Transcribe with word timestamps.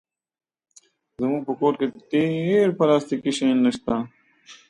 زموږ 1.21 1.41
په 1.47 1.53
کور 1.59 1.73
کې 1.79 1.87
ډېر 2.11 2.67
پلاستيکي 2.77 3.31
شیان 3.37 3.59
شته. 3.75 3.95